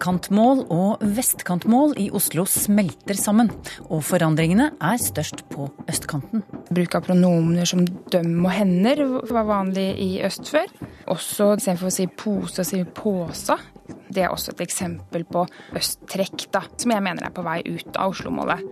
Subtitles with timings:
[0.00, 3.50] Østkantmål og vestkantmål i Oslo smelter sammen,
[3.92, 6.40] og forandringene er størst på østkanten.
[6.72, 10.72] Bruk av pronomener som døm og hender var vanlig i øst før.
[11.12, 13.58] Også istedenfor å si pose, si påsa.
[14.08, 15.44] Det er også et eksempel på
[15.76, 18.64] østtrekk, da, som jeg mener er på vei ut av Oslo-målet.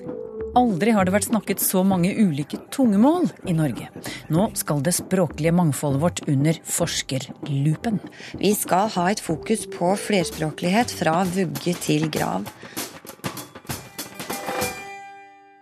[0.56, 3.88] Aldri har det vært snakket så mange ulike tungemål i Norge.
[4.32, 7.98] Nå skal det språklige mangfoldet vårt under forskerlupen.
[8.40, 12.48] Vi skal ha et fokus på flerspråklighet fra vugge til grav.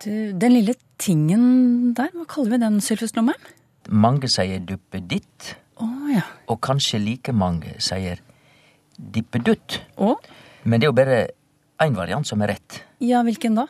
[0.04, 3.48] Du, den lille tingen der, hva kaller vi den, Sylfus Lomheim?
[3.90, 6.22] Mange sier duppeditt, Oh, ja.
[6.48, 8.22] og kanskje like mange sier
[8.96, 9.80] dippedutt.
[10.00, 10.16] Oh.
[10.64, 11.18] Men det er jo bare
[11.84, 12.78] én variant som er rett.
[13.04, 13.66] Ja, hvilken da?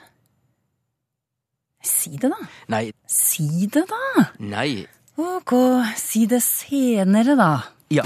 [1.87, 2.51] Si det, da.
[2.73, 4.27] Nei, Si det, da.
[4.43, 4.87] nei.
[5.17, 5.55] Ok,
[5.97, 7.53] si det senere, da.
[7.95, 8.05] Ja.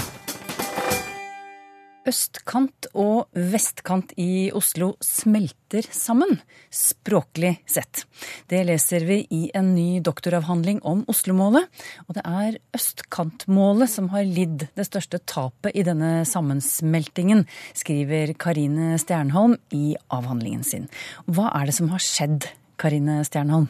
[2.07, 6.39] Østkant og vestkant i Oslo smelter sammen,
[6.73, 8.05] språklig sett.
[8.49, 11.67] Det leser vi i en ny doktoravhandling om Oslomålet.
[12.07, 17.45] Og det er østkantmålet som har lidd det største tapet i denne sammensmeltingen,
[17.77, 20.89] skriver Karine Stjernholm i avhandlingen sin.
[21.29, 22.49] Hva er det som har skjedd,
[22.81, 23.69] Karine Stjernholm?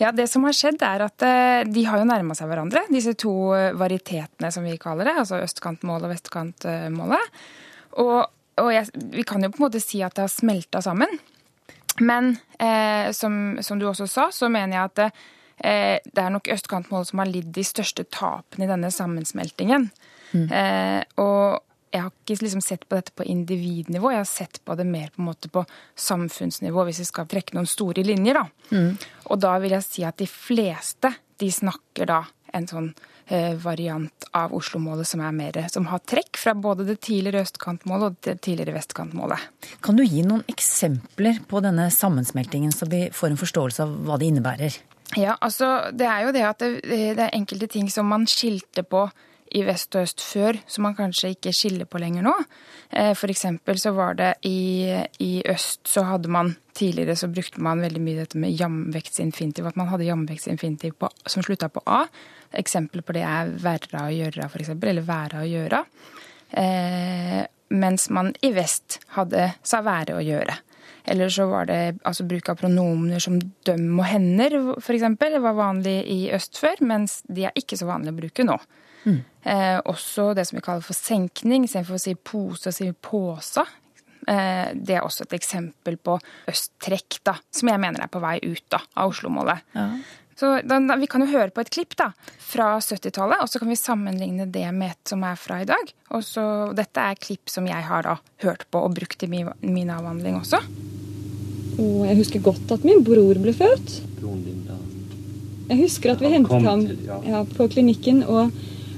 [0.00, 3.14] Ja, Det som har skjedd, er at eh, de har jo nærma seg hverandre, disse
[3.14, 5.14] to varitetene varietetene som vi kaller det.
[5.22, 7.38] Altså østkantmålet og vestkantmålet.
[8.02, 8.18] Og,
[8.58, 11.14] og jeg, vi kan jo på en måte si at det har smelta sammen.
[12.02, 16.50] Men eh, som, som, du også sa, så mener jeg at eh, det er nok
[16.50, 19.88] østkantmålet som har lidd de største tapene i denne sammensmeltingen.
[20.34, 20.48] Mm.
[20.50, 21.62] Eh, og
[21.94, 25.12] jeg har ikke liksom sett på dette på individnivå, jeg har sett på det mer
[25.14, 28.40] på, på samfunnsnivå, hvis vi skal trekke noen store linjer.
[28.40, 28.74] Da.
[28.74, 28.96] Mm.
[29.30, 32.88] Og da vil jeg si at de fleste de snakker da en sånn
[33.26, 38.06] eh, variant av Oslo-målet som er mer, som har trekk fra både det tidligere østkantmålet
[38.08, 39.46] og det tidligere vestkantmålet.
[39.84, 44.18] Kan du gi noen eksempler på denne sammensmeltingen, så vi får en forståelse av hva
[44.18, 44.80] det innebærer?
[45.20, 48.82] Ja, altså det er jo det at det, det er enkelte ting som man skilte
[48.86, 49.06] på
[49.54, 52.34] i vest og øst før, som man kanskje ikke skiller på lenger nå.
[53.18, 54.90] For eksempel så var det i,
[55.22, 59.76] i øst så hadde man Tidligere så brukte man veldig mye dette med jamvektsinfinitiv, at
[59.78, 62.00] man hadde jamvektsinfinitiv som slutta på A.
[62.50, 65.84] Eksempel på det er verra å gjøre, f.eks., eller væra å gjøre.
[66.50, 67.44] Eh,
[67.78, 70.56] mens man i vest hadde sa være å gjøre.
[71.04, 75.06] Eller så var det altså bruk av pronomener som døm og hender, f.eks.
[75.20, 78.58] Var vanlig i øst før, mens de er ikke så vanlig å bruke nå.
[79.04, 79.22] Mm.
[79.44, 83.66] Eh, også det som vi kaller for senkning, istedenfor å si pose, å si påsa.
[84.26, 86.16] Eh, det er også et eksempel på
[86.50, 89.66] østtrekk, da, som jeg mener er på vei ut da, av Oslo-målet.
[89.76, 89.88] Ja.
[90.34, 92.08] Så da, da, Vi kan jo høre på et klipp da,
[92.42, 95.92] fra 70-tallet, og så kan vi sammenligne det med et som er fra i dag.
[96.16, 99.52] Og så, Dette er klipp som jeg har da hørt på og brukt i min,
[99.62, 100.58] min avhandling også.
[101.78, 103.98] Og jeg husker godt at min bror ble født.
[104.18, 104.78] Broren din, da.
[105.70, 106.82] Jeg husker at vi hentet ham
[107.26, 108.22] ja, på klinikken.
[108.26, 108.52] og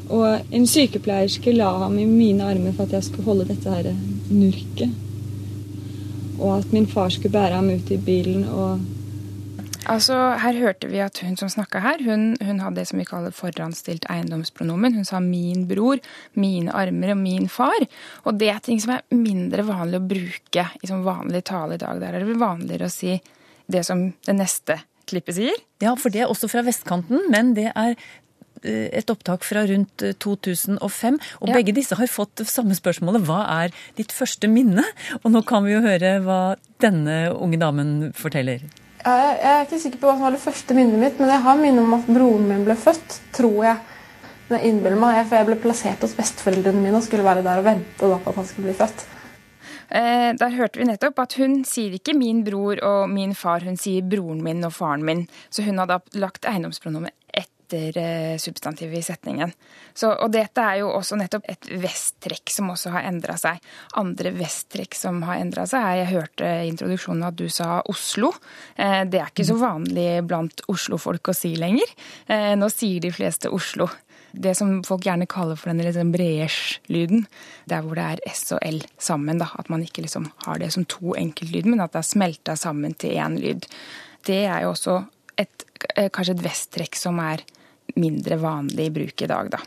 [0.09, 3.89] og en sykepleierske la ham i mine armer for at jeg skulle holde dette her
[4.31, 4.93] nurket.
[6.37, 8.85] Og at min far skulle bære ham ut i bilen og
[9.87, 13.05] Altså, Her hørte vi at hun som snakka her, hun, hun, hadde det som vi
[13.07, 14.95] kaller forhåndsstilt eiendomspronomen.
[14.95, 16.03] Hun sa 'min bror',
[16.35, 17.87] 'mine armer' og 'min far'.
[18.25, 21.77] Og det er ting som er mindre vanlig å bruke i sånn vanlig tale i
[21.77, 22.01] dag.
[22.01, 23.21] Der er det vanligere å si
[23.71, 25.55] det som det neste klippet sier.
[25.81, 27.95] Ja, for det er også fra vestkanten, men det er
[28.67, 31.19] et opptak fra rundt 2005.
[31.41, 31.55] Og ja.
[31.55, 33.27] begge disse har fått samme spørsmålet.
[33.29, 34.85] Hva er ditt første minne?
[35.23, 36.41] Og nå kan vi jo høre hva
[36.83, 38.67] denne unge damen forteller.
[39.07, 41.61] Jeg er ikke sikker på hva som var det første minnet mitt, men jeg har
[41.61, 43.77] minne om at broren min ble født, tror jeg.
[44.49, 47.63] Men jeg innbiller meg, for jeg ble plassert hos besteforeldrene mine og skulle være der
[47.63, 49.07] og vente på at han skulle bli født.
[49.87, 53.77] Eh, der hørte vi nettopp at hun sier ikke 'min bror' og 'min far', hun
[53.77, 55.29] sier 'broren min' og 'faren min'.
[55.51, 57.11] Så hun hadde lagt eiendomspronomen
[57.67, 59.53] etter eh, substantivet i setningen.
[59.95, 63.61] Så, og dette er jo også nettopp et vesttrekk som også har endra seg.
[63.99, 68.33] Andre vesttrekk som har endra seg, er Jeg hørte i introduksjonen at du sa Oslo.
[68.77, 71.91] Eh, det er ikke så vanlig blant Oslo-folk å si lenger.
[72.29, 73.89] Eh, nå sier de fleste Oslo.
[74.37, 76.13] Det som folk gjerne kaller for den liksom
[76.93, 77.27] lyden
[77.65, 79.39] der hvor det er S og L sammen.
[79.41, 79.49] Da.
[79.57, 82.95] At man ikke liksom har det som to enkeltlyd, men at det er smelta sammen
[82.95, 83.65] til én lyd.
[84.27, 85.01] Det er jo også
[85.39, 87.45] et, eh, kanskje et vesttrekk som er
[87.97, 89.63] mindre vanlig i bruk i dag, da.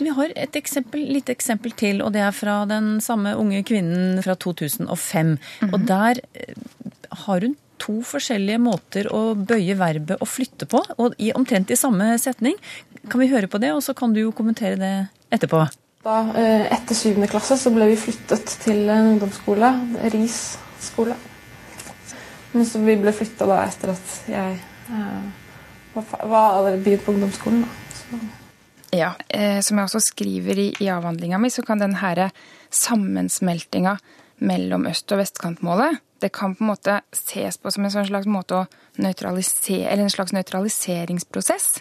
[0.00, 4.22] Vi har et eksempel, lite eksempel til, og det er fra den samme unge kvinnen
[4.24, 5.34] fra 2005.
[5.72, 6.54] Og der eh,
[7.26, 11.78] har hun to forskjellige måter å bøye verbet og flytte på, og i omtrent i
[11.80, 12.56] samme setning.
[13.08, 14.94] Kan vi høre på det, og så kan du jo kommentere det
[15.32, 15.64] etterpå.
[16.04, 19.72] Da, eh, etter syvende klasse så ble vi flyttet til en ungdomsskole,
[20.14, 21.16] Ris skole.
[22.52, 24.56] Men så vi ble flytta da etter at jeg
[25.94, 27.64] fa- var allerede begynt på ungdomsskolen.
[27.64, 28.18] Da.
[28.92, 32.30] Ja, eh, Som jeg også skriver i, i avhandlinga mi, så kan den her
[32.70, 33.96] sammensmeltinga
[34.38, 38.28] mellom øst- og vestkantmålet det kan på en måte ses på som en sånn slags
[40.04, 41.80] en slags nøytraliseringsprosess.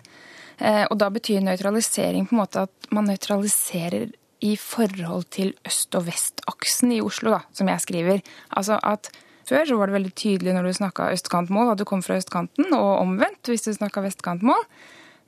[0.60, 4.12] Eh, og da betyr nøytralisering på en måte at man nøytraliserer
[4.42, 8.22] i forhold til øst- og vestaksen i Oslo, da, som jeg skriver.
[8.56, 9.12] Altså at
[9.50, 12.72] før så var det veldig tydelig når du snakka østkantmål, at du kom fra østkanten,
[12.78, 14.64] og omvendt hvis du snakka vestkantmål.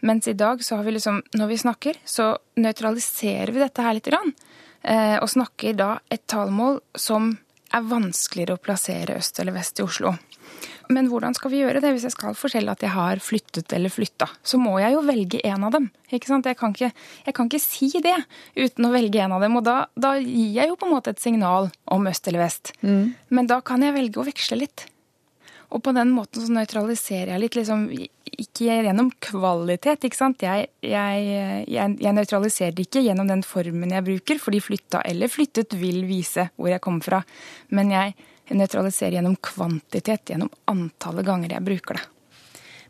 [0.07, 3.97] Mens i dag så har vi liksom, når vi snakker, så nøytraliserer vi dette her
[3.97, 4.09] litt.
[4.09, 4.33] Grann,
[4.81, 7.35] eh, og snakker da et talemål som
[7.71, 10.15] er vanskeligere å plassere øst eller vest i Oslo.
[10.91, 13.93] Men hvordan skal vi gjøre det hvis jeg skal fortelle at jeg har flyttet eller
[13.93, 14.27] flytta?
[14.43, 15.89] Så må jeg jo velge en av dem.
[16.11, 16.47] ikke sant?
[16.49, 16.91] Jeg kan ikke,
[17.25, 18.17] jeg kan ikke si det
[18.59, 19.55] uten å velge en av dem.
[19.59, 22.73] Og da, da gir jeg jo på en måte et signal om øst eller vest.
[23.31, 24.87] Men da kan jeg velge å veksle litt.
[25.71, 27.85] Og på den måten så nøytraliserer jeg litt, liksom
[28.41, 30.43] ikke gjennom kvalitet, ikke sant.
[30.43, 31.21] Jeg, jeg,
[31.71, 36.49] jeg, jeg nøytraliserer ikke gjennom den formen jeg bruker, fordi flytta eller flyttet vil vise
[36.57, 37.21] hvor jeg kommer fra.
[37.71, 38.17] Men jeg
[38.49, 42.07] nøytraliserer gjennom kvantitet, gjennom antallet ganger jeg bruker det.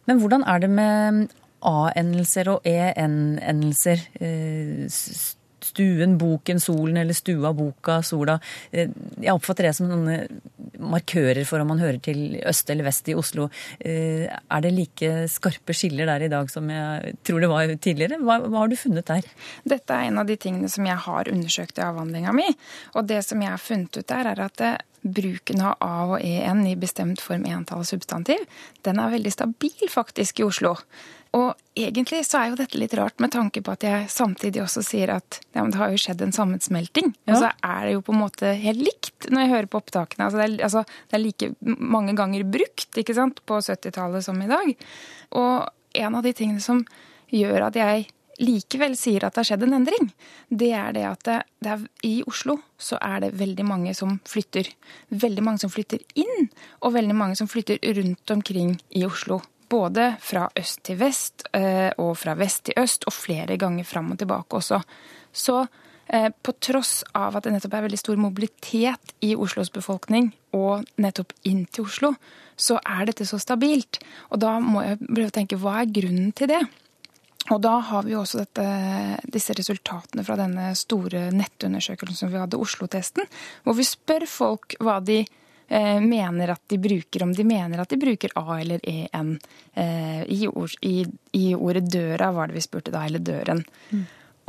[0.07, 1.27] Men hvordan er det med
[1.61, 4.07] A-endelser og E-endelser?
[4.21, 4.87] Eh,
[5.61, 8.39] Stuen, boken, solen eller stua, boka, sola.
[8.73, 8.89] Eh,
[9.21, 10.41] Jeg oppfatter det som noen
[10.81, 13.45] markører for om man hører til øst eller vest i Oslo.
[13.79, 18.17] Eh, Er det like skarpe skiller der i dag som jeg tror det var tidligere?
[18.17, 19.21] Hva, hva har du funnet der?
[19.63, 22.49] Dette er en av de tingene som jeg har undersøkt i avhandlinga mi.
[22.95, 26.19] Og det som jeg har funnet ut der, er at eh, bruken av A og
[26.21, 28.43] EN i bestemt form entall substantiv,
[28.85, 30.75] den er veldig stabil faktisk i Oslo.
[31.31, 34.83] Og egentlig så er jo dette litt rart med tanke på at jeg samtidig også
[34.83, 37.13] sier at ja, men det har jo skjedd en sammensmelting.
[37.29, 40.27] Og så er det jo på en måte helt likt når jeg hører på opptakene.
[40.27, 44.43] Altså det, er, altså, det er like mange ganger brukt ikke sant, på 70-tallet som
[44.43, 44.73] i dag.
[45.39, 46.83] Og en av de tingene som
[47.31, 48.09] gjør at jeg
[48.41, 50.09] likevel sier at det har skjedd en endring,
[50.49, 54.17] det er det at det, det er, i Oslo så er det veldig mange som
[54.27, 54.69] flytter.
[55.09, 56.49] Veldig mange som flytter inn,
[56.81, 59.41] og veldig mange som flytter rundt omkring i Oslo.
[59.71, 64.11] Både fra øst til vest eh, og fra vest til øst, og flere ganger fram
[64.11, 64.81] og tilbake også.
[65.31, 65.61] Så
[66.11, 70.83] eh, på tross av at det nettopp er veldig stor mobilitet i Oslos befolkning, og
[70.99, 72.15] nettopp inn til Oslo,
[72.59, 74.01] så er dette så stabilt.
[74.33, 76.65] Og da må jeg prøve å tenke hva er grunnen til det?
[77.49, 78.65] Og da har vi også dette,
[79.33, 83.25] disse resultatene fra denne store nettundersøkelsen som vi hadde, Oslo-testen,
[83.65, 87.91] hvor vi spør folk hva de eh, mener at de bruker, om de mener at
[87.91, 89.33] de bruker A eller EN.
[89.73, 91.01] Eh, i, ord, i,
[91.37, 93.65] I ordet døra var det vi spurte da, eller døren.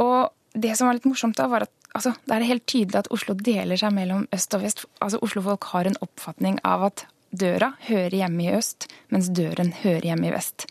[0.03, 3.11] Og det som var litt morsomt da, var at altså, det er helt tydelig at
[3.15, 4.85] Oslo deler seg mellom øst og vest.
[5.01, 10.11] Altså Oslo-folk har en oppfatning av at døra hører hjemme i øst, mens døren hører
[10.11, 10.67] hjemme i vest.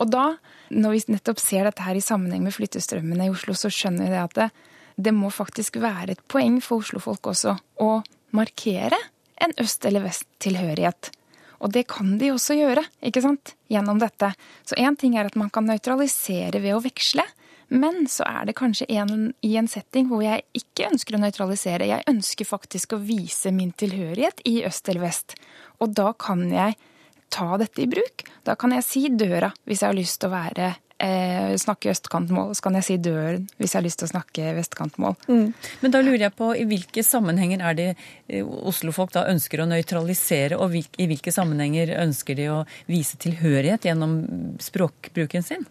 [0.00, 0.34] Og da,
[0.74, 4.14] når vi nettopp ser dette her i sammenheng med flyttestrømmene i Oslo, så skjønner vi
[4.14, 4.48] det at det,
[5.08, 7.90] det må faktisk være et poeng for Oslo-folk også å
[8.34, 8.98] markere
[9.42, 11.10] en øst- eller vest-tilhørighet.
[11.64, 14.34] Og det kan de også gjøre, ikke sant, gjennom dette.
[14.66, 17.24] Så én ting er at man kan nøytralisere ved å veksle.
[17.72, 21.88] Men så er det kanskje en, i en setting hvor jeg ikke ønsker å nøytralisere.
[21.88, 25.38] Jeg ønsker faktisk å vise min tilhørighet i øst eller vest.
[25.80, 26.76] Og da kan jeg
[27.32, 28.24] ta dette i bruk.
[28.46, 32.54] Da kan jeg si døra hvis jeg har lyst til å være eh, snakke østkantmål.
[32.54, 35.16] Så kan jeg si døren hvis jeg har lyst til å snakke vestkantmål.
[35.82, 37.90] Men da lurer jeg på i hvilke sammenhenger er det
[38.42, 44.18] oslofolk da ønsker å nøytralisere, og i hvilke sammenhenger ønsker de å vise tilhørighet gjennom
[44.62, 45.68] språkbruken sin?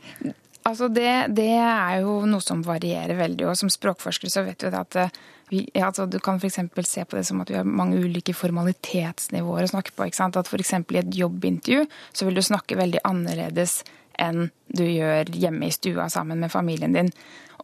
[0.63, 4.72] Altså det, det er jo noe som varierer veldig, og som språkforsker så vet vi
[4.79, 5.17] at eh,
[5.53, 6.60] vi, ja, altså du kan f.eks.
[6.89, 10.07] se på det som at vi har mange ulike formalitetsnivåer å snakke på.
[10.07, 10.39] ikke sant?
[10.39, 10.74] At f.eks.
[10.81, 13.83] i et jobbintervju så vil du snakke veldig annerledes
[14.22, 17.12] enn du gjør hjemme i stua sammen med familien din.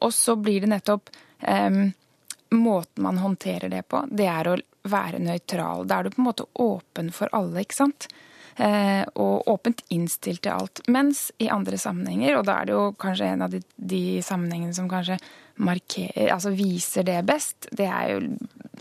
[0.05, 1.09] Og så blir det nettopp
[1.41, 1.89] eh,
[2.49, 4.55] Måten man håndterer det på, det er å
[4.89, 5.83] være nøytral.
[5.85, 8.07] Da er du på en måte åpen for alle, ikke sant?
[8.59, 10.81] Eh, og åpent innstilt til alt.
[10.89, 14.73] Mens i andre sammenhenger, og da er det jo kanskje en av de, de sammenhengene
[14.75, 15.19] som kanskje
[15.59, 18.23] markerer, altså viser det best, det er jo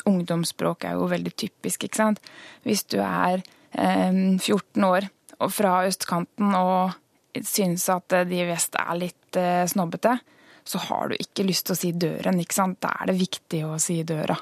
[0.09, 2.21] Ungdomsspråk er jo veldig typisk, ikke sant.
[2.63, 3.41] Hvis du er
[3.75, 5.09] eh, 14 år
[5.43, 6.95] og fra østkanten og
[7.45, 10.15] syns at de i vest er litt eh, snobbete,
[10.69, 12.81] så har du ikke lyst til å si døren, ikke sant.
[12.85, 14.37] Da er det viktig å si døra.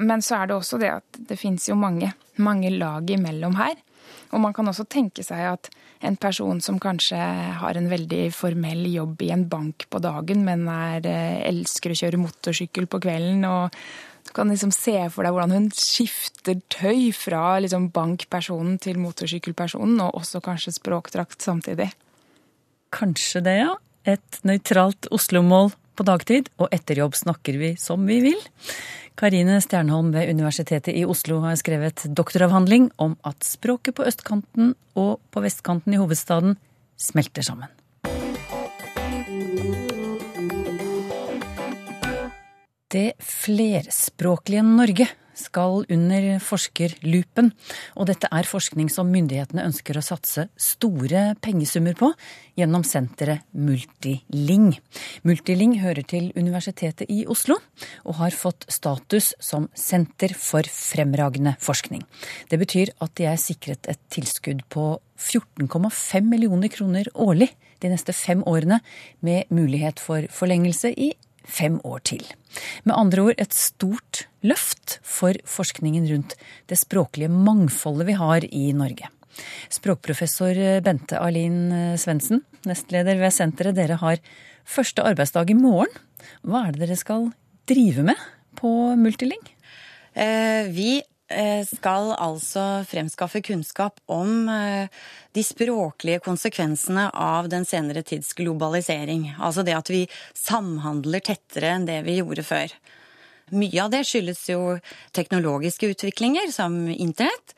[0.00, 2.10] Men så er det også det at det fins jo mange,
[2.42, 3.76] mange lag imellom her.
[4.32, 5.70] Og man kan også tenke seg at
[6.04, 7.18] en person som kanskje
[7.60, 12.00] har en veldig formell jobb i en bank på dagen, men er, eh, elsker å
[12.02, 13.70] kjøre motorsykkel på kvelden, og
[14.24, 20.00] du kan liksom se for deg hvordan hun skifter tøy fra liksom bankpersonen til motorsykkelpersonen,
[20.00, 21.90] og også kanskje språkdrakt samtidig.
[22.94, 23.74] Kanskje det, ja.
[24.04, 28.40] Et nøytralt Oslo-mål på dagtid, og etter jobb snakker vi som vi vil.
[29.18, 35.20] Karine Stjernholm ved Universitetet i Oslo har skrevet doktoravhandling om at språket på østkanten og
[35.30, 36.56] på vestkanten i hovedstaden
[36.98, 37.70] smelter sammen.
[42.94, 47.50] Det flerspråklige Norge skal under forskerlupen,
[47.98, 52.10] og dette er forskning som myndighetene ønsker å satse store pengesummer på
[52.58, 54.72] gjennom senteret Multiling.
[55.26, 57.58] Multiling hører til Universitetet i Oslo
[58.04, 62.04] og har fått status som senter for fremragende forskning.
[62.50, 67.50] Det betyr at de er sikret et tilskudd på 14,5 millioner kroner årlig
[67.84, 68.80] de neste fem årene,
[69.20, 71.12] med mulighet for forlengelse i
[71.44, 72.24] fem år til.
[72.84, 76.36] Med andre ord et stort løft for forskningen rundt
[76.70, 79.10] det språklige mangfoldet vi har i Norge.
[79.72, 84.22] Språkprofessor Bente Alin Svendsen, nestleder ved senteret, dere har
[84.64, 85.90] første arbeidsdag i morgen.
[86.46, 87.32] Hva er det dere skal
[87.68, 88.20] drive med
[88.60, 88.70] på
[89.00, 89.42] Multiling?
[90.14, 91.13] Eh, vi Eh,
[91.68, 94.90] skal altså fremskaffe kunnskap om eh,
[95.34, 99.32] de språklige konsekvensene av den senere tids globalisering.
[99.38, 100.04] Altså det at vi
[100.38, 102.74] samhandler tettere enn det vi gjorde før.
[103.54, 104.76] Mye av det skyldes jo
[105.16, 107.56] teknologiske utviklinger, som internett.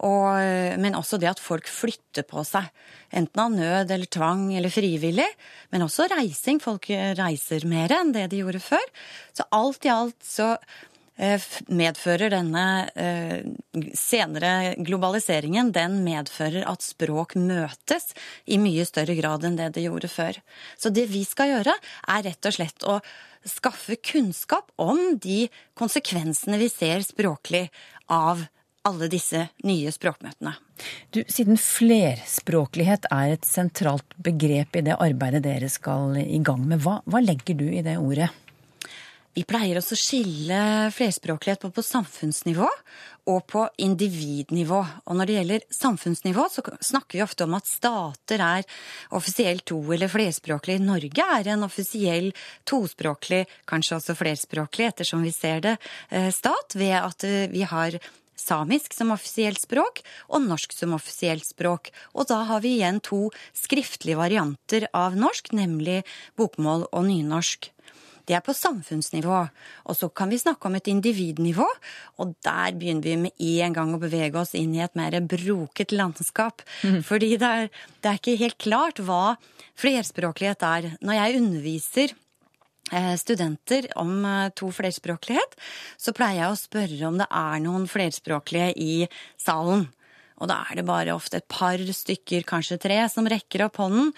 [0.00, 0.32] Og,
[0.80, 2.70] men også det at folk flytter på seg.
[3.12, 5.26] Enten av nød eller tvang eller frivillig.
[5.70, 6.56] Men også reising.
[6.62, 8.86] Folk reiser mer enn det de gjorde før.
[9.36, 10.89] Så alt i alt så Eh,
[11.68, 13.42] medfører denne eh,
[13.96, 18.14] senere globaliseringen den medfører at språk møtes
[18.48, 20.38] i mye større grad enn det det gjorde før.
[20.80, 21.74] Så det vi skal gjøre,
[22.08, 23.00] er rett og slett å
[23.46, 25.46] skaffe kunnskap om de
[25.78, 27.68] konsekvensene vi ser språklig
[28.08, 28.46] av
[28.88, 30.54] alle disse nye språkmøtene.
[31.12, 36.80] Du, siden flerspråklighet er et sentralt begrep i det arbeidet dere skal i gang med,
[36.84, 38.30] hva, hva legger du i det ordet?
[39.30, 40.60] Vi pleier også å skille
[40.90, 42.66] flerspråklighet på, på samfunnsnivå
[43.30, 44.80] og på individnivå.
[45.06, 48.66] Og når det gjelder samfunnsnivå, så snakker vi ofte om at stater er
[49.14, 50.82] offisielt to- eller flerspråklige.
[50.82, 52.32] Norge er en offisiell
[52.66, 55.76] tospråklig, kanskje også flerspråklig, ettersom vi ser det,
[56.10, 58.00] eh, stat, ved at eh, vi har
[58.34, 60.00] samisk som offisielt språk
[60.32, 61.92] og norsk som offisielt språk.
[62.16, 66.02] Og da har vi igjen to skriftlige varianter av norsk, nemlig
[66.40, 67.70] bokmål og nynorsk.
[68.28, 69.40] Det er på samfunnsnivå.
[69.88, 71.66] Og så kan vi snakke om et individnivå,
[72.22, 75.94] og der begynner vi med en gang å bevege oss inn i et mer broket
[75.94, 76.64] landskap.
[76.82, 77.00] Mm.
[77.06, 79.36] Fordi det er, det er ikke helt klart hva
[79.80, 80.90] flerspråklighet er.
[81.04, 82.16] Når jeg underviser
[82.92, 85.56] eh, studenter om eh, to flerspråklighet,
[86.00, 88.92] så pleier jeg å spørre om det er noen flerspråklige i
[89.40, 89.88] salen.
[90.40, 94.14] Og da er det bare ofte et par stykker, kanskje tre, som rekker opp hånden.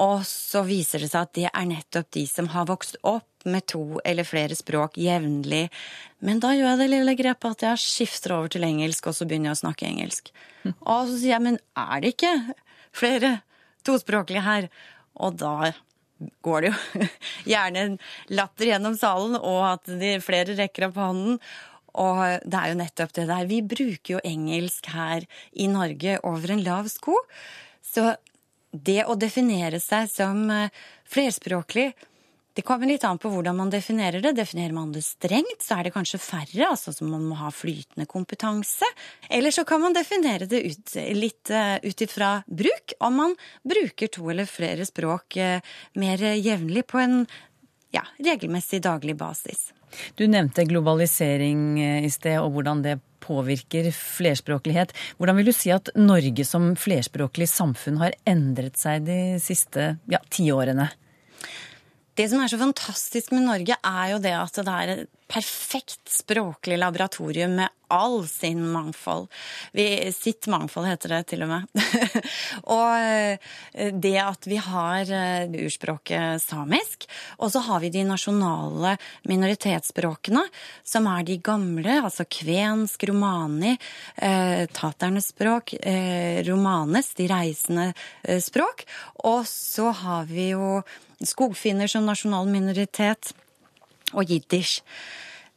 [0.00, 3.66] Og så viser det seg at det er nettopp de som har vokst opp med
[3.70, 5.66] to eller flere språk jevnlig.
[6.24, 9.28] Men da gjør jeg det lille grepet at jeg skifter over til engelsk, og så
[9.28, 10.32] begynner jeg å snakke engelsk.
[10.92, 12.34] Og så sier jeg, men er det ikke
[12.96, 13.38] flere
[13.86, 14.68] tospråklige her?
[15.20, 15.72] Og da
[16.44, 17.08] går det jo
[17.54, 17.98] gjerne en
[18.36, 21.40] latter gjennom salen, og at de flere rekker opp hånden.
[22.00, 23.48] Og det er jo nettopp det der.
[23.50, 27.16] Vi bruker jo engelsk her i Norge over en lav sko.
[27.82, 28.12] Så
[28.70, 30.70] det å definere seg som eh,
[31.10, 31.90] flerspråklig
[32.54, 34.32] det kommer litt an på hvordan man definerer det.
[34.36, 38.08] Definerer man det strengt, så er det kanskje færre, altså som man må ha flytende
[38.10, 38.86] kompetanse.
[39.30, 44.10] Eller så kan man definere det ut, litt uh, ut ifra bruk, om man bruker
[44.10, 45.62] to eller flere språk uh,
[46.02, 47.22] mer jevnlig på en
[47.94, 49.70] ja, regelmessig daglig basis.
[50.18, 54.94] Du nevnte globalisering i sted, og hvordan det påvirker flerspråklighet.
[55.18, 60.22] Hvordan vil du si at Norge som flerspråklig samfunn har endret seg de siste ja,
[60.32, 60.90] ti årene?
[62.18, 66.10] Det som er så fantastisk med Norge, er jo det at det er et perfekt
[66.10, 69.28] språklig laboratorium med all sin mangfold.
[69.72, 71.82] Vi, sitt mangfold heter det til og med.
[72.76, 77.06] og eh, det at vi har eh, urspråket samisk,
[77.38, 78.96] og så har vi de nasjonale
[79.30, 80.44] minoritetsspråkene,
[80.86, 83.76] som er de gamle, altså kvensk, romani,
[84.16, 88.86] eh, taternes språk, eh, romanes, de reisende eh, språk.
[89.30, 90.80] Og så har vi jo
[91.26, 93.32] skogfinner som nasjonal minoritet,
[94.12, 94.80] og jiddisch.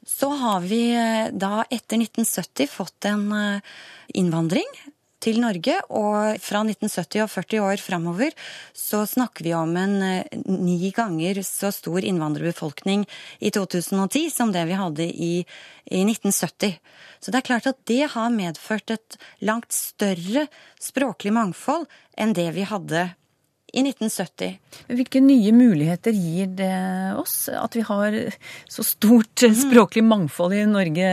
[0.05, 3.77] Så har vi eh, da etter 1970 fått en eh,
[4.19, 4.67] innvandring
[5.23, 8.35] til Norge, og fra 1970 og 40 år framover
[8.75, 13.07] så snakker vi om en eh, ni ganger så stor innvandrerbefolkning
[13.39, 15.33] i 2010 som det vi hadde i,
[15.87, 16.75] i 1970.
[17.23, 20.49] Så det er klart at det har medført et langt større
[20.83, 21.87] språklig mangfold
[22.19, 23.07] enn det vi hadde
[23.73, 24.57] i 1970.
[24.93, 26.73] Hvilke nye muligheter gir det
[27.17, 28.17] oss, at vi har
[28.69, 31.09] så stort språklig mangfold i Norge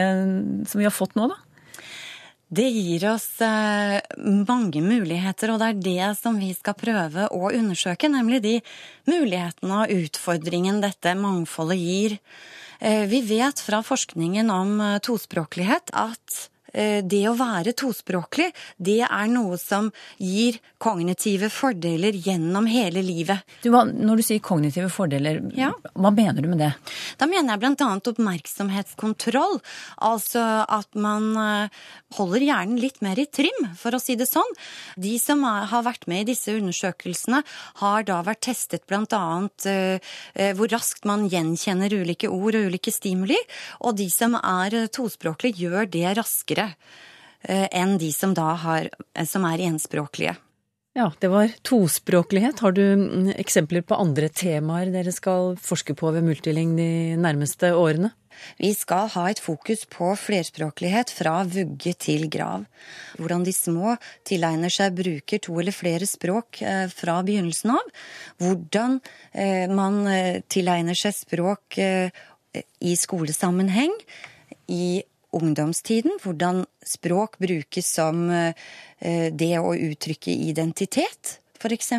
[0.68, 1.38] som vi har fått nå, da?
[2.50, 7.52] Det gir oss eh, mange muligheter, og det er det som vi skal prøve å
[7.54, 8.10] undersøke.
[8.10, 8.56] Nemlig de
[9.06, 12.16] mulighetene og utfordringen dette mangfoldet gir.
[12.82, 19.00] Eh, vi vet fra forskningen om eh, tospråklighet at Eh, det å være tospråklig, det
[19.06, 23.44] er noe som gir kognitive fordeler gjennom hele livet.
[23.64, 25.72] Du, når du sier kognitive fordeler, ja.
[25.94, 26.70] hva mener du med det?
[27.20, 27.90] Da mener jeg bl.a.
[28.12, 29.58] oppmerksomhetskontroll.
[30.10, 31.80] Altså at man eh,
[32.16, 34.56] holder hjernen litt mer i trim, for å si det sånn.
[35.00, 37.42] De som har vært med i disse undersøkelsene,
[37.82, 39.22] har da vært testet bl.a.
[39.70, 43.38] Eh, hvor raskt man gjenkjenner ulike ord og ulike stimuli.
[43.84, 46.74] Og de som er tospråklige, gjør det raskere flere
[47.42, 50.36] eh, enn de som da har, eh, som er enspråklige.
[50.92, 52.60] Ja, det var tospråklighet.
[52.60, 57.72] Har du mm, eksempler på andre temaer dere skal forske på ved Multiling de nærmeste
[57.78, 58.10] årene?
[58.58, 62.64] Vi skal ha et fokus på flerspråklighet fra vugge til grav.
[63.18, 63.94] Hvordan de små
[64.26, 67.94] tilegner seg bruker to eller flere språk eh, fra begynnelsen av.
[68.42, 69.00] Hvordan
[69.70, 70.02] man
[70.50, 73.92] tilegner seg språk i skolesammenheng,
[74.74, 75.04] i
[75.36, 78.54] ungdomstiden, hvordan språk brukes som eh,
[79.32, 81.92] det å uttrykke identitet, f.eks.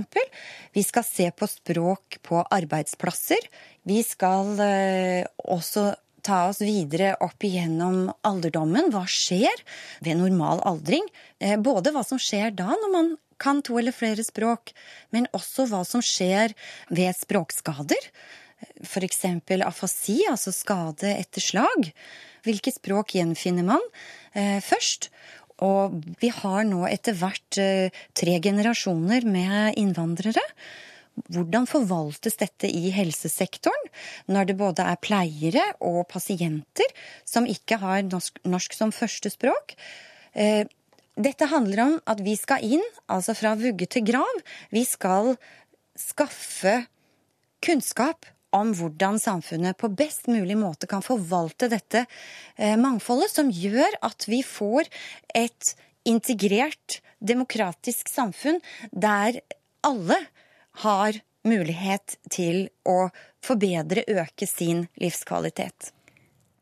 [0.73, 3.49] Vi skal se på språk på arbeidsplasser.
[3.87, 5.91] Vi skal eh, også
[6.25, 8.91] ta oss videre opp igjennom alderdommen.
[8.93, 9.63] Hva skjer
[10.05, 11.05] ved normal aldring?
[11.39, 14.73] Eh, både hva som skjer da, når man kan to eller flere språk,
[15.09, 16.53] men også hva som skjer
[16.93, 18.11] ved språkskader.
[18.83, 19.25] F.eks.
[19.65, 21.91] afasi, altså skade etter slag.
[22.45, 23.83] Hvilket språk gjenfinner man
[24.33, 25.11] eh, først?
[25.61, 30.43] Og vi har nå etter hvert eh, tre generasjoner med innvandrere.
[31.29, 33.89] Hvordan forvaltes dette i helsesektoren,
[34.31, 36.87] når det både er pleiere og pasienter
[37.27, 39.75] som ikke har norsk, norsk som førstespråk?
[40.33, 40.63] Eh,
[41.21, 44.41] dette handler om at vi skal inn, altså fra vugge til grav.
[44.73, 45.35] Vi skal
[45.99, 46.79] skaffe
[47.61, 52.05] kunnskap om hvordan samfunnet på best mulig måte kan forvalte dette
[52.57, 54.89] eh, mangfoldet, som gjør at vi får
[55.37, 55.73] et
[56.07, 58.57] integrert, demokratisk samfunn
[58.91, 59.39] der
[59.85, 60.17] alle
[60.85, 63.09] har mulighet til å
[63.45, 65.91] forbedre, øke sin livskvalitet.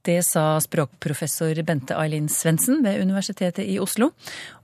[0.09, 4.07] Det sa språkprofessor Bente Ailin Svendsen ved Universitetet i Oslo.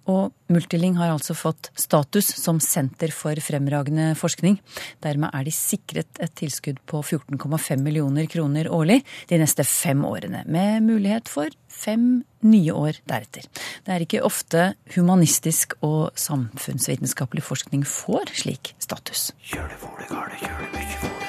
[0.10, 4.58] Og Multiling har altså fått status som senter for fremragende forskning.
[5.06, 10.42] Dermed er de sikret et tilskudd på 14,5 millioner kroner årlig de neste fem årene,
[10.50, 13.46] med mulighet for fem nye år deretter.
[13.86, 19.30] Det er ikke ofte humanistisk og samfunnsvitenskapelig forskning får slik status.
[19.54, 21.25] Gjør det for det gale, gjør det mye for det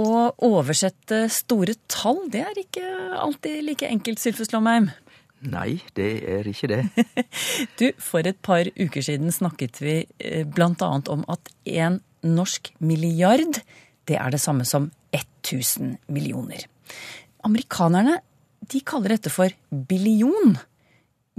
[0.00, 2.86] Å oversette store tall, det er ikke
[3.18, 4.88] alltid like enkelt, Sylfus Lomheim.
[5.42, 7.06] Nei, det er ikke det.
[7.80, 10.44] du, for et par uker siden snakket vi bl.a.
[10.54, 13.58] blant annet om at en norsk milliard,
[14.08, 16.64] det er det samme som 1000 millioner.
[17.44, 18.20] Amerikanerne,
[18.70, 19.52] de kaller dette for
[19.90, 20.54] billion.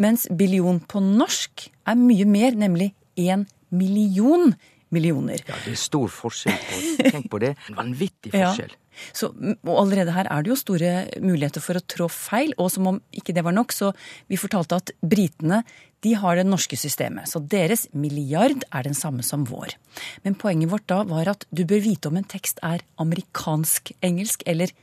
[0.04, 4.52] Mens billion på norsk er mye mer, nemlig én million
[4.94, 5.44] millioner.
[5.48, 7.54] Ja, det er stor forskjell på Tenk på det.
[7.72, 8.74] En vanvittig forskjell.
[8.74, 8.80] Ja.
[9.18, 10.92] Så, og allerede her er det jo store
[11.24, 12.54] muligheter for å trå feil.
[12.62, 13.92] Og som om ikke det var nok, så
[14.30, 15.64] vi fortalte at britene
[16.04, 17.30] de har det norske systemet.
[17.32, 19.78] Så deres milliard er den samme som vår.
[20.26, 24.74] Men poenget vårt da var at du bør vite om en tekst er amerikansk-engelsk eller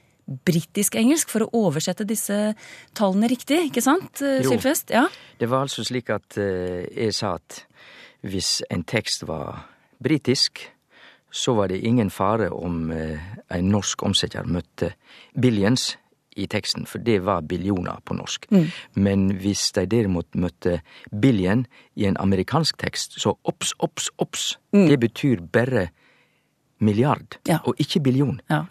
[0.47, 2.37] britisk-engelsk for å oversette disse
[2.97, 4.93] tallene riktig, ikke sant, eh, Sylfest?
[4.95, 5.09] Ja.
[5.41, 7.65] Det var altså slik at uh, jeg sa at
[8.23, 9.65] hvis en tekst var
[10.03, 10.63] britisk,
[11.31, 13.21] så var det ingen fare om eh,
[13.55, 14.95] en norsk omsetter møtte
[15.39, 15.95] billions
[16.37, 18.47] i teksten, for det var billioner på norsk.
[18.95, 20.81] Men hvis de derimot møtte
[21.23, 24.59] billion i en amerikansk tekst, så obs, obs, obs.
[24.73, 25.89] Det betyr bare
[26.81, 27.59] milliard, Ja.
[27.65, 28.41] og ikke billion.
[28.51, 28.65] Ja.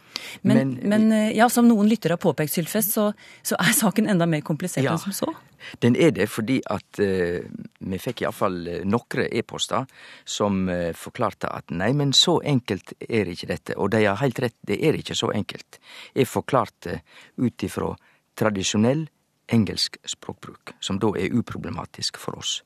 [0.43, 4.10] Men, Men- men, eh, ja, som noen lyttere har påpekt, Sylfest, så, så er saken
[4.10, 4.91] enda mer komplisert Ja.
[4.93, 5.34] enn som så.
[5.82, 7.41] Den er det fordi at uh,
[7.80, 9.86] vi fikk iallfall noen nokre e-poster
[10.26, 13.76] som uh, forklarte at nei, men så enkelt er ikke dette.
[13.78, 15.80] Og de har helt rett, det er ikke så enkelt.
[16.15, 17.02] Jeg forklarte
[17.38, 17.95] ut ifra
[18.39, 19.08] tradisjonell
[19.52, 22.62] engelsk språkbruk, som da er uproblematisk for oss.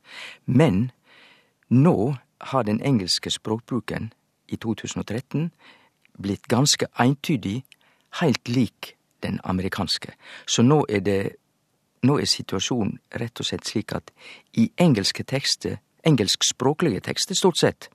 [0.45, 0.91] Men
[1.71, 2.15] nå
[2.51, 4.11] har den engelske språkbruken
[4.47, 5.49] i 2013
[6.21, 7.63] blitt ganske eintydig,
[8.19, 10.13] heilt lik den amerikanske.
[10.45, 11.21] Så nå er det
[12.03, 14.11] nå er situasjonen rett og slett slik at
[14.59, 17.87] i engelske tekster, engelskspråklige tekster stort sett,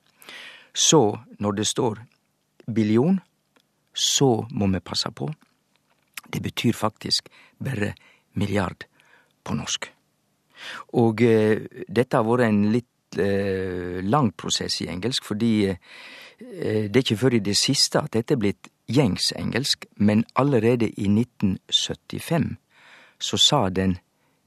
[0.72, 2.00] så når det står
[2.66, 3.20] billion,
[3.92, 5.28] så må vi passe på.
[6.32, 7.94] Det betyr faktisk bare
[8.32, 8.84] milliard
[9.44, 9.90] på norsk.
[11.00, 15.80] Og eh, dette har vært en litt eh, lang prosess i engelsk, fordi eh,
[16.38, 20.88] det er ikke før i det siste at dette er blitt gjengs engelsk, men allerede
[20.88, 22.56] i 1975
[23.18, 23.98] så sa den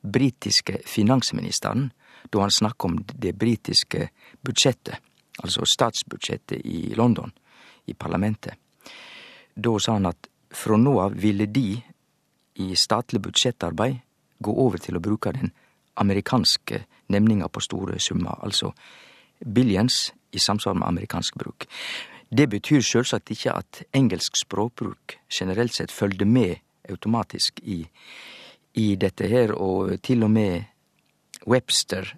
[0.01, 1.91] britiske finansministeren,
[2.33, 4.07] da han snakka om det britiske
[4.41, 4.95] budsjettet,
[5.43, 7.31] altså statsbudsjettet i London,
[7.85, 8.53] i parlamentet,
[9.55, 11.81] da sa han at fra nå av ville de
[12.61, 13.99] i statlig budsjettarbeid
[14.39, 15.51] gå over til å bruke den
[16.01, 18.71] amerikanske nemninga på store summer, altså
[19.45, 21.67] billions i samsvar med amerikansk bruk.
[22.31, 27.83] Det betyr sjølvsagt ikke at engelsk språkbruk generelt sett følgde med automatisk i,
[28.73, 30.63] i dette her, og til og med
[31.47, 32.13] Webster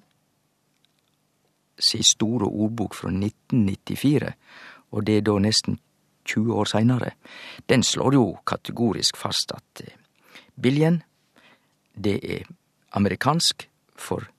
[1.80, 4.34] si store ordbok fra 1994,
[4.94, 5.80] og det er da nesten
[6.30, 7.16] 20 år seinere,
[7.70, 9.98] den slår jo kategorisk fast at biljen,
[10.62, 11.02] billion,
[11.96, 12.46] det er
[12.94, 14.30] amerikansk for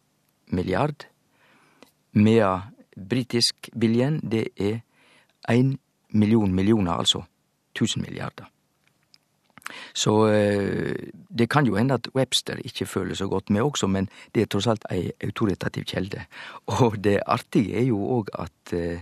[0.47, 1.07] milliard,
[2.13, 4.81] medan britisk billion, det er
[5.51, 5.77] én
[6.11, 7.25] million millioner, altså
[7.75, 8.45] 1000 milliarder.
[9.97, 14.09] Så eh, det kan jo hende at Webster ikke føler så godt med også, men
[14.35, 16.27] det er tross alt ei autoritativ kjelde.
[16.67, 19.01] Og det artige er jo òg at eh,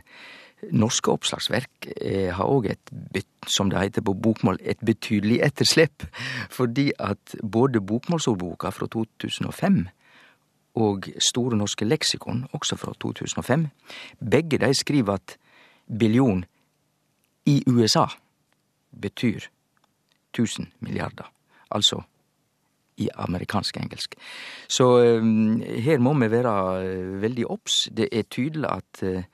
[0.71, 6.07] norske oppslagsverk eh, har òg et, som det heter på bokmål, et betydelig etterslep.
[6.51, 9.89] Fordi at både bokmålsordboka fra 2005
[10.75, 13.67] og Store norske leksikon, også fra 2005,
[14.31, 15.37] begge de skriver at
[15.99, 16.45] billion
[17.47, 18.07] i USA
[19.01, 19.41] betyr
[20.33, 21.33] 1000 milliarder.
[21.71, 22.03] Altså
[22.97, 24.15] i amerikansk engelsk.
[24.69, 25.25] Så eh,
[25.83, 26.55] her må vi være
[26.85, 27.89] eh, veldig obs.
[27.97, 29.25] Det er tydelig at eh,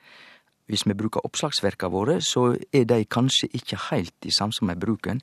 [0.69, 5.21] hvis vi bruker oppslagsverka våre, så er de kanskje ikke heilt i samsvar med bruken.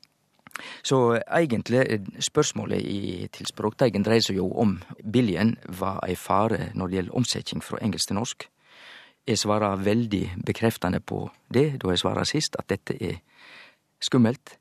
[0.82, 4.78] Så egentlig, eh, spørsmålet i, til Språkteigen dreier seg jo om
[5.12, 8.48] billion var ei fare når det gjelder omsetning fra engelsk til norsk.
[9.26, 13.18] Jeg svarer veldig bekreftende på det da jeg svarer sist, at dette er
[14.00, 14.58] skummelt.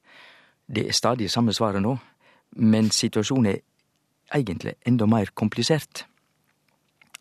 [0.67, 1.97] Det er stadig samme svaret nå,
[2.51, 3.61] men situasjonen er
[4.33, 6.05] egentlig enda mer komplisert.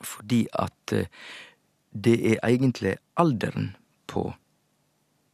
[0.01, 1.07] Fordi at eh,
[2.05, 4.33] det er egentlig alderen på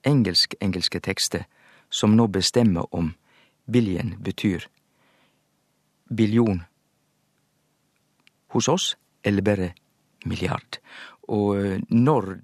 [0.04, 1.46] engelsk-engelske tekster
[1.90, 3.14] som nå bestemmer om
[3.72, 4.66] billion betyr
[6.16, 6.62] billion
[8.50, 9.72] hos oss, eller bare
[10.24, 10.80] milliard.
[11.28, 12.34] Og eh, når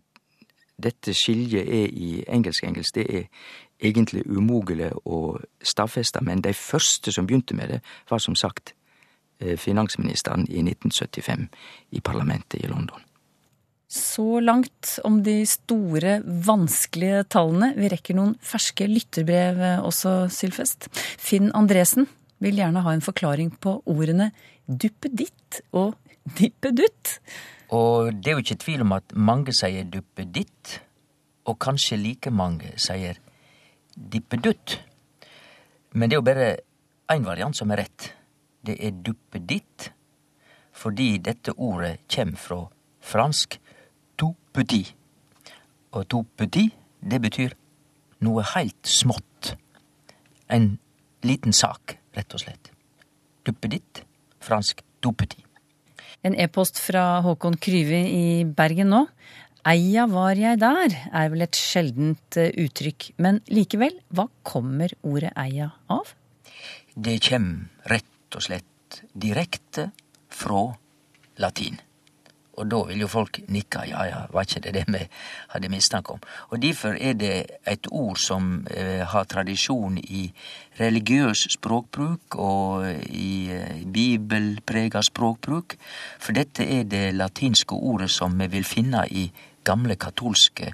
[0.76, 3.24] dette skiljet er i engelsk-engelsk, det er
[3.80, 8.74] egentlig umogelig å stadfeste, men de første som begynte med det, var som sagt
[9.40, 11.48] eh, finansministeren i 1975
[11.90, 13.02] i parlamentet i London.
[13.96, 17.70] Så langt om de store, vanskelige tallene.
[17.78, 20.90] Vi rekker noen ferske lytterbrev eh, også, Sylfest.
[20.92, 22.08] Finn Andresen
[22.44, 24.30] vil gjerne ha en forklaring på ordene
[24.66, 25.94] duppeditt og
[26.36, 27.16] dippedutt.
[27.72, 30.80] Og det er jo ikke tvil om at mange sier duppeditt,
[31.46, 33.18] og kanskje like mange sier
[33.96, 34.76] dippedutt.
[35.96, 36.48] Men det er jo bare
[37.14, 38.10] én variant som er rett.
[38.66, 39.92] Det er duppeditt,
[40.76, 42.60] fordi dette ordet kommer fra
[43.00, 43.60] fransk
[44.56, 44.92] petit.
[45.92, 47.54] Og tout petit, det betyr
[48.24, 49.54] noe heilt smått.
[50.48, 50.76] En
[51.26, 52.70] liten sak, rett og slett.
[53.46, 54.02] Duppeditt,
[54.42, 55.42] fransk tout petit.
[56.26, 59.04] En e-post fra Håkon Kryve i Bergen nå.
[59.66, 63.10] Eia var jeg der, er vel et sjeldent eh, uttrykk.
[63.22, 66.12] Men likevel, hva kommer ordet eia av?
[66.94, 67.50] Det kjem
[67.90, 69.90] rett og slett direkte
[70.30, 70.68] fra
[71.42, 71.80] latin.
[72.56, 75.02] Og da vil jo folk nikke, ja ja, var ikke det det vi
[75.52, 76.22] hadde mistanke om.
[76.50, 77.34] Og derfor er det
[77.68, 80.30] et ord som eh, har tradisjon i
[80.80, 85.76] religiøs språkbruk og i eh, bibelprega språkbruk,
[86.18, 89.28] for dette er det latinske ordet som vi vil finne i
[89.66, 90.70] gamle katolske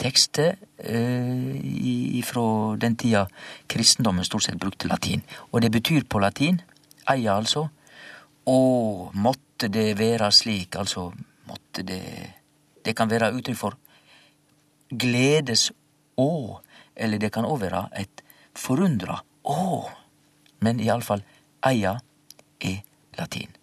[0.00, 3.26] tekster eh, fra den tida
[3.70, 5.22] kristendommen stort sett brukte latin.
[5.52, 6.60] Og det betyr på latin,
[7.08, 7.68] eia altså,
[8.44, 8.58] å,
[9.14, 11.12] måtte det være slik, altså
[11.48, 12.02] måtte det
[12.82, 13.76] Det kan være uttrykk for
[14.90, 15.68] gledes
[16.18, 16.58] å,
[16.96, 18.22] eller det kan òg være et
[18.58, 19.86] forundra å.
[20.58, 21.22] Men iallfall
[21.62, 22.00] eia
[22.58, 22.82] er
[23.18, 23.54] latin.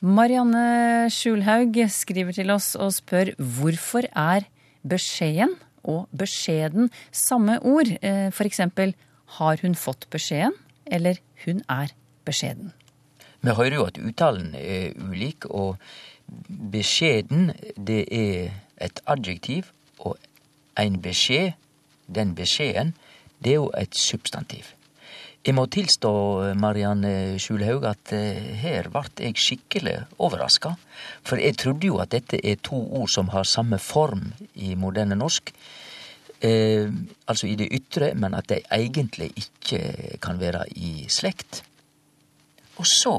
[0.00, 4.48] Marianne Skjulhaug skriver til oss og spør hvorfor er
[4.86, 5.54] beskjeden
[5.84, 7.92] og beskjeden samme ord?
[8.00, 8.96] Eh, for eksempel
[9.38, 10.54] har hun fått beskjeden,
[10.86, 11.92] eller hun er
[12.24, 12.72] beskjeden.
[13.42, 15.76] Vi hører jo at uttalen er ulik, og
[16.72, 20.16] Beskjeden, det er et adjektiv, og
[20.78, 21.52] en beskjed,
[22.06, 22.94] den beskjeden,
[23.42, 24.72] det er jo et substantiv.
[25.46, 26.10] Jeg må tilstå,
[26.58, 30.72] Marianne Skjulhaug, at eh, her ble jeg skikkelig overraska.
[31.22, 35.14] For jeg trodde jo at dette er to ord som har samme form i moderne
[35.14, 35.52] norsk.
[36.42, 36.90] Eh,
[37.30, 41.62] altså i det ytre, men at de egentlig ikke kan være i slekt.
[42.76, 43.16] Og så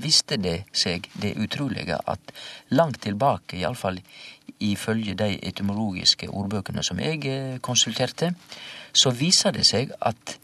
[0.00, 2.32] viste det seg det utrolige at
[2.72, 4.00] langt tilbake, iallfall
[4.60, 8.34] ifølge de etymologiske ordbøkene som jeg eh, konsulterte,
[8.92, 10.38] så viser det seg at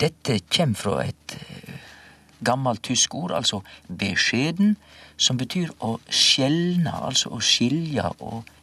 [0.00, 1.76] dette kjem fra et eh,
[2.44, 4.76] gammelt tysk ord, altså beskjeden,
[5.18, 8.04] som betyr å skjelne, altså å skilje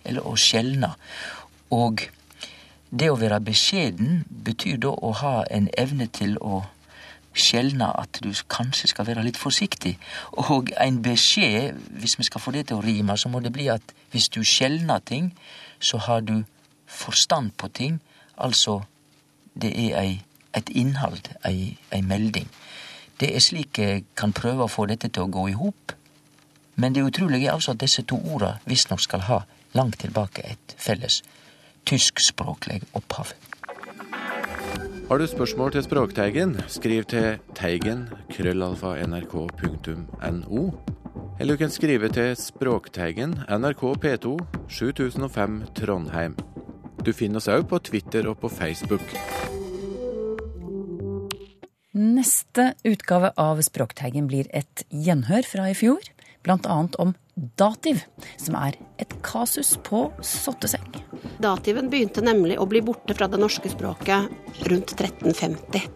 [0.06, 0.94] eller å skjelne.
[1.76, 2.06] Og
[2.90, 6.64] det å være beskjeden betyr da å ha en evne til å
[7.36, 9.95] skjelne at du kanskje skal være litt forsiktig.
[10.50, 13.67] Og en beskjed, hvis vi skal få det til å rime, så må det bli
[13.71, 15.34] at hvis du skjelner ting,
[15.80, 16.43] så har du
[16.88, 18.00] forstand på ting.
[18.38, 18.82] Altså,
[19.54, 20.15] det er ei,
[20.56, 22.50] et innhold, ei, ei melding.
[23.19, 25.95] Det er slik jeg kan prøve å få dette til å gå i hop.
[26.76, 29.39] Men det utrolige er altså at disse to orda visstnok skal ha
[29.76, 31.21] langt tilbake et felles
[31.86, 33.32] tyskspråklig opphav.
[35.06, 40.62] Har du spørsmål til Språkteigen, skriv til teigen krøllalfa nrk.no.
[41.38, 44.34] Eller du kan skrive til Språkteigen, NRK P2,
[44.65, 46.34] 7005 Trondheim.
[47.06, 49.06] Du finner oss òg på Twitter og på Facebook.
[51.94, 56.02] Neste utgave av Språkteigen blir et gjenhør fra i fjor,
[56.46, 56.88] bl.a.
[57.02, 57.14] om
[57.60, 58.04] dativ,
[58.38, 60.86] som er et kasus på sotteseng.
[61.42, 64.30] Dativen begynte nemlig å bli borte fra det norske språket
[64.70, 65.90] rundt 1350.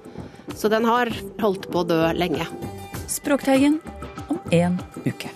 [0.56, 2.50] Så den har holdt på å dø lenge.
[3.08, 3.80] Språkteigen
[4.28, 5.32] om én uke.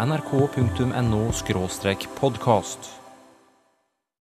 [0.00, 1.32] nrk.no
[2.16, 2.99] podkast.